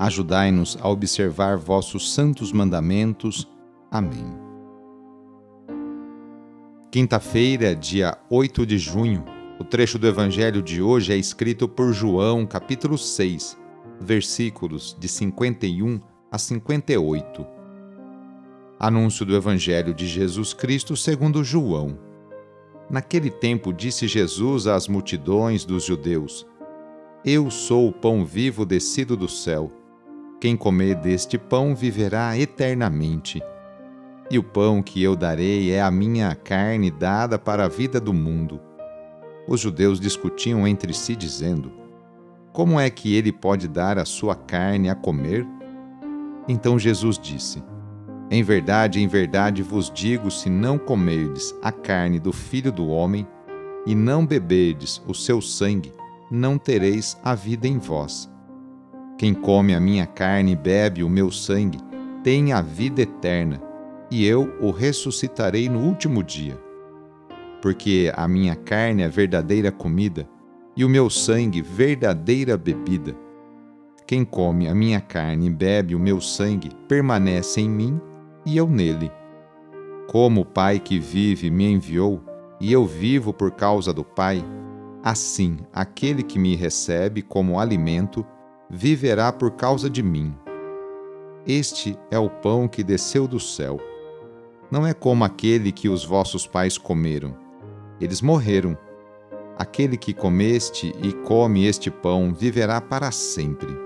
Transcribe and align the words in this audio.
Ajudai-nos 0.00 0.78
a 0.80 0.88
observar 0.88 1.58
vossos 1.58 2.14
santos 2.14 2.52
mandamentos. 2.52 3.46
Amém. 3.90 4.34
Quinta-feira, 6.90 7.76
dia 7.76 8.16
8 8.30 8.64
de 8.64 8.78
junho, 8.78 9.22
o 9.58 9.64
trecho 9.64 9.98
do 9.98 10.06
Evangelho 10.06 10.62
de 10.62 10.80
hoje 10.80 11.12
é 11.12 11.18
escrito 11.18 11.68
por 11.68 11.92
João, 11.92 12.46
capítulo 12.46 12.96
6, 12.96 13.58
versículos 14.00 14.96
de 14.98 15.06
51 15.06 16.00
a 16.32 16.38
58. 16.38 17.46
Anúncio 18.78 19.26
do 19.26 19.36
Evangelho 19.36 19.92
de 19.92 20.06
Jesus 20.06 20.54
Cristo 20.54 20.96
segundo 20.96 21.44
João. 21.44 21.98
Naquele 22.88 23.28
tempo 23.28 23.70
disse 23.70 24.08
Jesus 24.08 24.66
às 24.66 24.88
multidões 24.88 25.66
dos 25.66 25.84
judeus: 25.84 26.46
Eu 27.22 27.50
sou 27.50 27.86
o 27.86 27.92
pão 27.92 28.24
vivo 28.24 28.64
descido 28.64 29.14
do 29.14 29.28
céu. 29.28 29.70
Quem 30.40 30.56
comer 30.56 30.94
deste 30.94 31.36
pão 31.36 31.74
viverá 31.74 32.36
eternamente. 32.38 33.42
E 34.30 34.38
o 34.38 34.42
pão 34.42 34.82
que 34.82 35.02
eu 35.02 35.14
darei 35.14 35.70
é 35.70 35.82
a 35.82 35.90
minha 35.90 36.34
carne 36.34 36.90
dada 36.90 37.38
para 37.38 37.66
a 37.66 37.68
vida 37.68 38.00
do 38.00 38.14
mundo. 38.14 38.58
Os 39.46 39.60
judeus 39.60 40.00
discutiam 40.00 40.66
entre 40.66 40.94
si, 40.94 41.14
dizendo: 41.14 41.70
Como 42.54 42.80
é 42.80 42.88
que 42.88 43.14
ele 43.14 43.30
pode 43.30 43.68
dar 43.68 43.98
a 43.98 44.06
sua 44.06 44.34
carne 44.34 44.88
a 44.88 44.94
comer? 44.94 45.46
Então 46.48 46.78
Jesus 46.78 47.18
disse: 47.18 47.62
Em 48.30 48.42
verdade, 48.42 48.98
em 48.98 49.06
verdade 49.06 49.62
vos 49.62 49.90
digo: 49.90 50.30
se 50.30 50.48
não 50.48 50.78
comerdes 50.78 51.54
a 51.62 51.70
carne 51.70 52.18
do 52.18 52.32
filho 52.32 52.72
do 52.72 52.88
homem 52.88 53.28
e 53.84 53.94
não 53.94 54.24
beberdes 54.24 55.02
o 55.06 55.12
seu 55.12 55.42
sangue, 55.42 55.92
não 56.30 56.56
tereis 56.56 57.18
a 57.22 57.34
vida 57.34 57.68
em 57.68 57.76
vós 57.76 58.30
quem 59.20 59.34
come 59.34 59.74
a 59.74 59.80
minha 59.80 60.06
carne 60.06 60.52
e 60.52 60.56
bebe 60.56 61.04
o 61.04 61.08
meu 61.10 61.30
sangue 61.30 61.78
tem 62.24 62.54
a 62.54 62.62
vida 62.62 63.02
eterna, 63.02 63.60
e 64.10 64.24
eu 64.24 64.50
o 64.62 64.70
ressuscitarei 64.70 65.68
no 65.68 65.80
último 65.80 66.24
dia. 66.24 66.58
Porque 67.60 68.10
a 68.16 68.26
minha 68.26 68.56
carne 68.56 69.02
é 69.02 69.08
verdadeira 69.10 69.70
comida, 69.70 70.26
e 70.74 70.86
o 70.86 70.88
meu 70.88 71.10
sangue 71.10 71.60
verdadeira 71.60 72.56
bebida. 72.56 73.14
Quem 74.06 74.24
come 74.24 74.66
a 74.68 74.74
minha 74.74 75.02
carne 75.02 75.48
e 75.48 75.50
bebe 75.50 75.94
o 75.94 76.00
meu 76.00 76.18
sangue 76.18 76.70
permanece 76.88 77.60
em 77.60 77.68
mim 77.68 78.00
e 78.46 78.56
eu 78.56 78.66
nele. 78.66 79.12
Como 80.08 80.40
o 80.40 80.46
Pai 80.46 80.80
que 80.80 80.98
vive 80.98 81.50
me 81.50 81.70
enviou, 81.70 82.22
e 82.58 82.72
eu 82.72 82.86
vivo 82.86 83.34
por 83.34 83.50
causa 83.50 83.92
do 83.92 84.02
Pai, 84.02 84.42
assim 85.02 85.58
aquele 85.74 86.22
que 86.22 86.38
me 86.38 86.56
recebe 86.56 87.20
como 87.20 87.60
alimento 87.60 88.24
viverá 88.70 89.32
por 89.32 89.50
causa 89.50 89.90
de 89.90 90.02
mim. 90.02 90.32
Este 91.44 91.98
é 92.10 92.18
o 92.18 92.30
pão 92.30 92.68
que 92.68 92.84
desceu 92.84 93.26
do 93.26 93.40
céu. 93.40 93.80
Não 94.70 94.86
é 94.86 94.94
como 94.94 95.24
aquele 95.24 95.72
que 95.72 95.88
os 95.88 96.04
vossos 96.04 96.46
pais 96.46 96.78
comeram. 96.78 97.36
Eles 98.00 98.22
morreram. 98.22 98.78
Aquele 99.58 99.96
que 99.96 100.14
comeste 100.14 100.94
e 101.02 101.12
come 101.12 101.66
este 101.66 101.90
pão 101.90 102.32
viverá 102.32 102.80
para 102.80 103.10
sempre. 103.10 103.76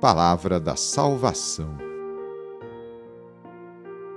Palavra 0.00 0.58
da 0.58 0.74
Salvação. 0.74 1.76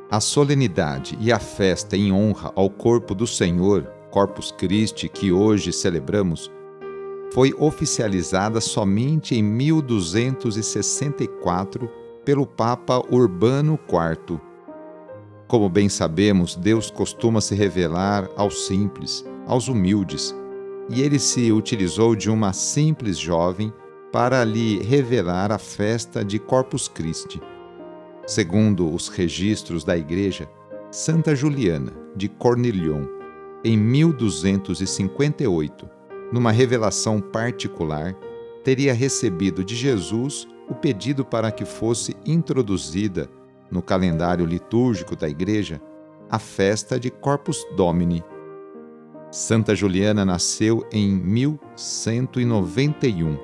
A 0.10 0.20
solenidade 0.20 1.18
e 1.20 1.32
a 1.32 1.40
festa 1.40 1.98
em 1.98 2.14
honra 2.14 2.52
ao 2.56 2.70
corpo 2.70 3.14
do 3.14 3.28
Senhor, 3.28 3.84
Corpus 4.12 4.52
Christi, 4.52 5.10
que 5.10 5.32
hoje 5.32 5.74
celebramos, 5.74 6.50
foi 7.36 7.54
oficializada 7.58 8.60
somente 8.62 9.36
em 9.36 9.44
1264 9.44 11.90
pelo 12.24 12.48
Papa 12.48 13.04
Urbano 13.12 13.78
IV. 13.90 14.40
Como 15.46 15.68
bem 15.68 15.90
sabemos, 15.90 16.56
Deus 16.56 16.90
costuma 16.90 17.42
se 17.42 17.54
revelar 17.54 18.30
aos 18.38 18.68
simples, 18.68 19.26
aos 19.46 19.68
humildes, 19.68 20.34
e 20.90 21.02
ele 21.02 21.20
se 21.20 21.52
utilizou 21.52 22.16
de 22.16 22.30
uma 22.30 22.54
simples 22.54 23.18
jovem 23.18 23.74
para 24.14 24.46
lhe 24.46 24.82
revelar 24.82 25.52
a 25.52 25.58
festa 25.58 26.24
de 26.24 26.40
Corpus 26.40 26.88
Christi. 26.88 27.42
Segundo 28.26 28.96
os 28.96 29.10
registros 29.10 29.84
da 29.84 29.98
Igreja, 29.98 30.50
Santa 30.90 31.36
Juliana 31.36 31.92
de 32.16 32.30
Cornilion, 32.30 33.04
em 33.62 33.78
1258, 33.78 35.95
numa 36.32 36.52
revelação 36.52 37.22
particular, 37.22 38.16
teria 38.64 38.94
recebido 38.94 39.64
de 39.64 39.76
Jesus 39.76 40.48
o 40.68 40.74
pedido 40.74 41.24
para 41.24 41.52
que 41.52 41.66
fosse 41.66 42.16
introduzida 42.26 43.30
no 43.70 43.80
calendário 43.82 44.46
litúrgico 44.46 45.16
da 45.16 45.30
Igreja 45.30 45.82
a 46.30 46.40
festa 46.40 47.00
de 47.00 47.12
Corpus 47.12 47.64
Domini. 47.76 48.24
Santa 49.32 49.76
Juliana 49.76 50.26
nasceu 50.26 50.88
em 50.92 51.14
1191, 51.14 53.38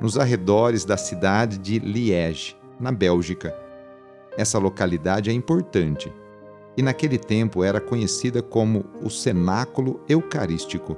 nos 0.00 0.18
arredores 0.18 0.84
da 0.84 0.96
cidade 0.96 1.58
de 1.58 1.78
Liege, 1.78 2.56
na 2.78 2.92
Bélgica. 2.92 3.52
Essa 4.36 4.58
localidade 4.58 5.30
é 5.30 5.32
importante 5.32 6.12
e 6.76 6.82
naquele 6.82 7.18
tempo 7.18 7.64
era 7.64 7.80
conhecida 7.80 8.42
como 8.42 8.84
o 9.02 9.10
Cenáculo 9.10 10.00
Eucarístico 10.08 10.96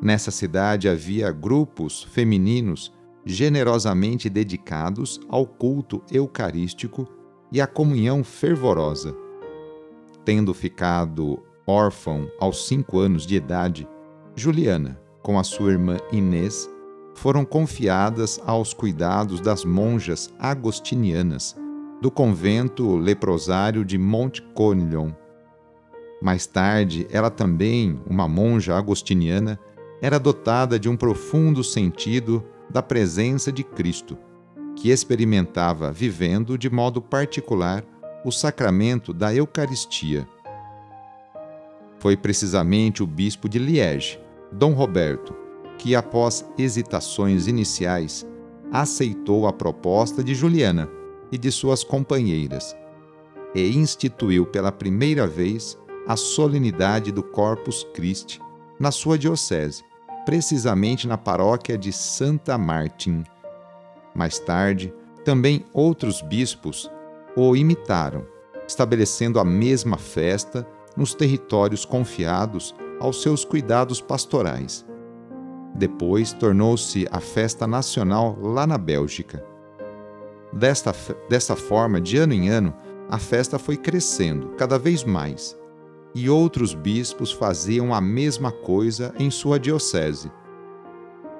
Nessa 0.00 0.30
cidade 0.30 0.88
havia 0.88 1.30
grupos 1.32 2.04
femininos 2.04 2.92
generosamente 3.24 4.30
dedicados 4.30 5.20
ao 5.28 5.46
culto 5.46 6.02
eucarístico 6.10 7.06
e 7.50 7.60
à 7.60 7.66
comunhão 7.66 8.22
fervorosa. 8.22 9.14
Tendo 10.24 10.54
ficado 10.54 11.42
órfão 11.66 12.30
aos 12.38 12.66
cinco 12.66 12.98
anos 12.98 13.26
de 13.26 13.36
idade, 13.36 13.88
Juliana, 14.34 15.00
com 15.22 15.38
a 15.38 15.42
sua 15.42 15.72
irmã 15.72 15.96
Inês, 16.12 16.70
foram 17.14 17.44
confiadas 17.44 18.40
aos 18.46 18.72
cuidados 18.72 19.40
das 19.40 19.64
monjas 19.64 20.32
agostinianas 20.38 21.56
do 22.00 22.10
convento 22.10 22.96
leprosário 22.96 23.84
de 23.84 23.98
Monte 23.98 24.40
Cornillon. 24.54 25.10
Mais 26.22 26.46
tarde, 26.46 27.06
ela 27.10 27.30
também, 27.30 28.00
uma 28.08 28.28
monja 28.28 28.76
agostiniana, 28.76 29.58
era 30.00 30.18
dotada 30.18 30.78
de 30.78 30.88
um 30.88 30.96
profundo 30.96 31.62
sentido 31.64 32.44
da 32.70 32.82
presença 32.82 33.50
de 33.50 33.64
Cristo, 33.64 34.16
que 34.76 34.90
experimentava 34.90 35.92
vivendo 35.92 36.56
de 36.56 36.70
modo 36.70 37.02
particular 37.02 37.84
o 38.24 38.30
sacramento 38.30 39.12
da 39.12 39.34
Eucaristia. 39.34 40.28
Foi 41.98 42.16
precisamente 42.16 43.02
o 43.02 43.06
bispo 43.06 43.48
de 43.48 43.58
Liege, 43.58 44.20
Dom 44.52 44.72
Roberto, 44.72 45.34
que, 45.78 45.94
após 45.94 46.44
hesitações 46.56 47.46
iniciais, 47.46 48.26
aceitou 48.70 49.46
a 49.46 49.52
proposta 49.52 50.22
de 50.22 50.34
Juliana 50.34 50.88
e 51.32 51.38
de 51.38 51.50
suas 51.50 51.82
companheiras 51.82 52.76
e 53.54 53.76
instituiu 53.76 54.46
pela 54.46 54.70
primeira 54.70 55.26
vez 55.26 55.78
a 56.06 56.16
solenidade 56.16 57.10
do 57.10 57.22
Corpus 57.22 57.86
Christi 57.94 58.40
na 58.78 58.90
sua 58.90 59.18
diocese, 59.18 59.82
precisamente 60.28 61.08
na 61.08 61.16
paróquia 61.16 61.78
de 61.78 61.90
Santa 61.90 62.58
Martin. 62.58 63.24
Mais 64.14 64.38
tarde, 64.38 64.92
também 65.24 65.64
outros 65.72 66.20
bispos 66.20 66.90
o 67.34 67.56
imitaram, 67.56 68.26
estabelecendo 68.66 69.40
a 69.40 69.44
mesma 69.44 69.96
festa 69.96 70.68
nos 70.94 71.14
territórios 71.14 71.86
confiados 71.86 72.74
aos 73.00 73.22
seus 73.22 73.42
cuidados 73.42 74.02
pastorais. 74.02 74.84
Depois 75.74 76.34
tornou-se 76.34 77.08
a 77.10 77.20
festa 77.20 77.66
nacional 77.66 78.36
lá 78.38 78.66
na 78.66 78.76
Bélgica. 78.76 79.42
Desta, 80.52 80.94
dessa 81.30 81.56
forma, 81.56 82.02
de 82.02 82.18
ano 82.18 82.34
em 82.34 82.50
ano, 82.50 82.74
a 83.08 83.18
festa 83.18 83.58
foi 83.58 83.78
crescendo 83.78 84.48
cada 84.58 84.78
vez 84.78 85.04
mais, 85.04 85.58
e 86.14 86.28
outros 86.28 86.74
bispos 86.74 87.32
faziam 87.32 87.94
a 87.94 88.00
mesma 88.00 88.50
coisa 88.50 89.14
em 89.18 89.30
sua 89.30 89.58
diocese. 89.58 90.30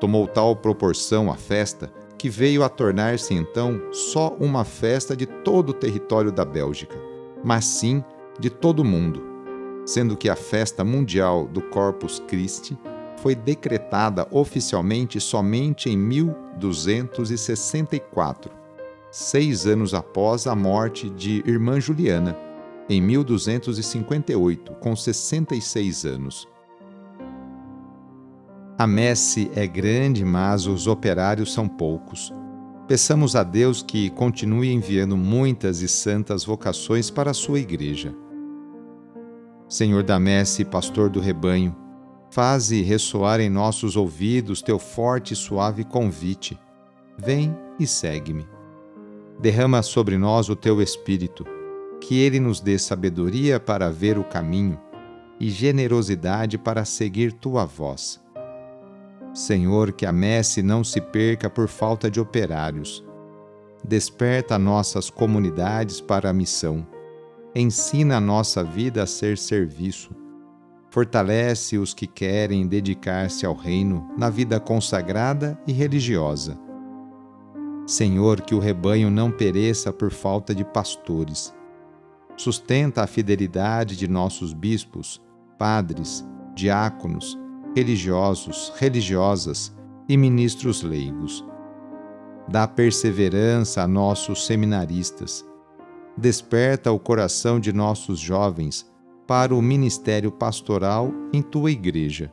Tomou 0.01 0.27
tal 0.27 0.55
proporção 0.55 1.31
a 1.31 1.35
festa 1.35 1.93
que 2.17 2.29
veio 2.29 2.65
a 2.65 2.69
tornar-se 2.69 3.33
então 3.33 3.81
só 3.93 4.37
uma 4.41 4.65
festa 4.65 5.17
de 5.17 5.27
todo 5.27 5.71
o 5.71 5.75
território 5.75 6.33
da 6.33 6.45
Bélgica, 6.45 6.99
mas 7.45 7.65
sim 7.65 8.03
de 8.39 8.51
todo 8.51 8.81
o 8.81 8.85
mundo, 8.85 9.23
sendo 9.87 10.17
que 10.17 10.29
a 10.29 10.37
festa 10.37 10.85
mundial 10.85 11.47
do 11.47 11.63
Corpus 11.63 12.21
Christi 12.27 12.77
foi 13.19 13.35
decretada 13.35 14.27
oficialmente 14.31 15.21
somente 15.21 15.91
em 15.91 15.97
1264, 15.97 18.53
seis 19.11 19.67
anos 19.67 19.95
após 19.95 20.47
a 20.47 20.55
morte 20.55 21.11
de 21.11 21.43
Irmã 21.47 21.81
Juliana, 21.81 22.37
em 22.89 23.01
1258, 23.01 24.73
com 24.75 24.97
66 24.97 26.05
anos. 26.05 26.49
A 28.79 28.87
messe 28.87 29.51
é 29.55 29.67
grande, 29.67 30.25
mas 30.25 30.67
os 30.67 30.87
operários 30.87 31.53
são 31.53 31.69
poucos. 31.69 32.33
Peçamos 32.87 33.35
a 33.37 33.43
Deus 33.43 33.83
que 33.83 34.09
continue 34.11 34.73
enviando 34.73 35.17
muitas 35.17 35.83
e 35.83 35.89
santas 35.89 36.45
vocações 36.45 37.11
para 37.11 37.33
a 37.33 37.35
sua 37.35 37.59
igreja. 37.59 38.15
Senhor 39.69 40.03
da 40.03 40.19
messe, 40.19 40.65
pastor 40.65 41.11
do 41.11 41.21
rebanho, 41.21 41.77
faze 42.31 42.81
ressoar 42.83 43.41
em 43.41 43.51
nossos 43.51 43.97
ouvidos 43.97 44.63
teu 44.63 44.79
forte 44.79 45.35
e 45.35 45.37
suave 45.37 45.85
convite. 45.85 46.59
Vem 47.19 47.55
e 47.79 47.87
segue-me. 47.87 48.47
Derrama 49.41 49.83
sobre 49.83 50.17
nós 50.17 50.49
o 50.49 50.57
teu 50.57 50.81
Espírito, 50.81 51.45
que 52.01 52.19
ele 52.19 52.41
nos 52.41 52.61
dê 52.61 52.79
sabedoria 52.79 53.59
para 53.59 53.91
ver 53.91 54.19
o 54.19 54.25
caminho 54.25 54.79
e 55.41 55.51
generosidade 55.51 56.59
para 56.59 56.85
seguir 56.85 57.33
tua 57.33 57.65
voz. 57.65 58.21
Senhor, 59.35 59.93
que 59.93 60.07
a 60.07 60.13
messe 60.13 60.63
não 60.63 60.83
se 60.83 61.01
perca 61.01 61.49
por 61.49 61.69
falta 61.69 62.11
de 62.11 62.21
operários. 62.21 63.05
Desperta 63.87 64.59
nossas 64.59 65.11
comunidades 65.11 66.01
para 66.01 66.31
a 66.31 66.33
missão. 66.33 66.87
Ensina 67.55 68.17
a 68.17 68.21
nossa 68.21 68.65
vida 68.65 69.03
a 69.03 69.07
ser 69.07 69.39
serviço. 69.39 70.11
Fortalece 70.91 71.79
os 71.79 71.95
que 71.95 72.07
querem 72.07 72.67
dedicar-se 72.67 73.47
ao 73.47 73.55
reino 73.55 74.11
na 74.17 74.31
vida 74.31 74.59
consagrada 74.59 75.59
e 75.67 75.73
religiosa 75.73 76.59
Senhor, 77.89 78.43
que 78.43 78.55
o 78.55 78.59
rebanho 78.59 79.11
não 79.11 79.31
pereça 79.31 79.91
por 79.91 80.11
falta 80.11 80.55
de 80.55 80.63
pastores. 80.63 81.55
Sustenta 82.39 83.03
a 83.03 83.07
fidelidade 83.09 83.97
de 83.97 84.07
nossos 84.07 84.53
bispos, 84.53 85.21
padres, 85.59 86.25
diáconos, 86.55 87.37
religiosos, 87.75 88.73
religiosas 88.77 89.77
e 90.09 90.17
ministros 90.17 90.85
leigos. 90.85 91.45
Dá 92.49 92.69
perseverança 92.69 93.83
a 93.83 93.89
nossos 93.89 94.47
seminaristas. 94.47 95.45
Desperta 96.17 96.93
o 96.93 96.99
coração 97.01 97.59
de 97.59 97.73
nossos 97.73 98.21
jovens 98.21 98.89
para 99.27 99.53
o 99.53 99.61
ministério 99.61 100.31
pastoral 100.31 101.13
em 101.33 101.43
tua 101.43 101.73
igreja. 101.73 102.33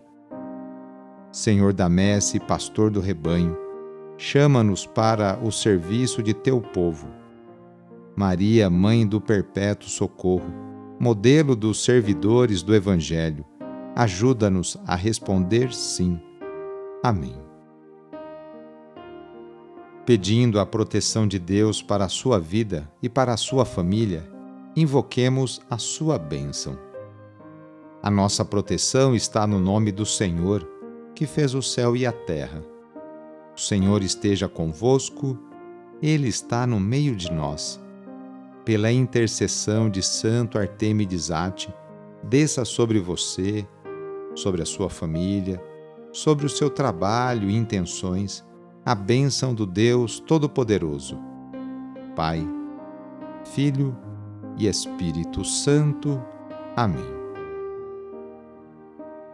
Senhor 1.32 1.74
da 1.74 1.90
messe, 1.90 2.40
pastor 2.40 2.92
do 2.92 3.02
rebanho, 3.02 3.58
chama-nos 4.20 4.86
para 4.86 5.40
o 5.44 5.52
serviço 5.52 6.22
de 6.22 6.36
teu 6.36 6.62
povo. 6.62 7.25
Maria, 8.16 8.70
Mãe 8.70 9.06
do 9.06 9.20
Perpétuo 9.20 9.90
Socorro, 9.90 10.50
modelo 10.98 11.54
dos 11.54 11.84
servidores 11.84 12.64
do 12.64 12.74
Evangelho, 12.74 13.44
ajuda-nos 13.94 14.78
a 14.88 14.96
responder 14.96 15.74
sim. 15.74 16.18
Amém. 17.04 17.36
Pedindo 20.06 20.62
a 20.62 20.66
proteção 20.66 21.28
de 21.28 21.38
Deus 21.38 21.82
para 21.82 22.06
a 22.06 22.10
sua 22.10 22.40
vida 22.40 22.90
e 23.04 23.10
para 23.10 23.34
a 23.34 23.38
sua 23.38 23.66
família, 23.66 24.26
invoquemos 24.78 25.60
a 25.70 25.78
sua 25.78 26.18
bênção. 26.18 26.80
A 28.02 28.10
nossa 28.10 28.46
proteção 28.46 29.14
está 29.14 29.46
no 29.46 29.60
nome 29.60 29.92
do 29.92 30.06
Senhor, 30.06 30.66
que 31.14 31.26
fez 31.26 31.54
o 31.54 31.62
céu 31.62 31.98
e 31.98 32.06
a 32.06 32.14
terra. 32.14 32.64
O 33.58 33.60
Senhor 33.60 34.02
esteja 34.02 34.48
convosco, 34.48 35.38
Ele 36.02 36.30
está 36.30 36.66
no 36.66 36.80
meio 36.80 37.14
de 37.14 37.30
nós. 37.30 37.84
Pela 38.66 38.92
intercessão 38.92 39.92
de 39.92 40.02
Santo 40.02 40.58
Artemides 40.58 41.30
Ate, 41.30 41.72
desça 42.24 42.66
sobre 42.66 43.00
você, 43.00 43.64
sobre 44.34 44.64
a 44.64 44.66
sua 44.66 44.90
família, 44.90 45.64
sobre 46.12 46.48
o 46.48 46.50
seu 46.50 46.68
trabalho 46.68 47.48
e 47.48 47.56
intenções, 47.56 48.44
a 48.84 48.96
bênção 48.96 49.54
do 49.54 49.68
Deus 49.68 50.20
Todo-Poderoso. 50.20 51.20
Pai, 52.16 52.44
Filho 53.54 53.96
e 54.58 54.68
Espírito 54.68 55.46
Santo. 55.46 56.20
Amém. 56.76 57.06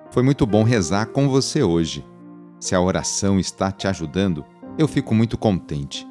Foi 0.09 0.23
muito 0.23 0.45
bom 0.45 0.63
rezar 0.63 1.05
com 1.05 1.29
você 1.29 1.63
hoje. 1.63 2.05
Se 2.59 2.75
a 2.75 2.81
oração 2.81 3.39
está 3.39 3.71
te 3.71 3.87
ajudando, 3.87 4.43
eu 4.77 4.89
fico 4.89 5.15
muito 5.15 5.37
contente. 5.37 6.10